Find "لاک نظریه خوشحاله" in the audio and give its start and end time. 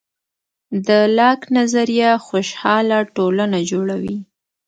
1.17-2.97